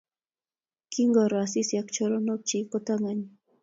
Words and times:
Kingoro 0.91 1.35
Asisi 1.45 1.73
ak 1.81 1.87
choronokchi 1.95 2.57
kotangany 2.71 3.23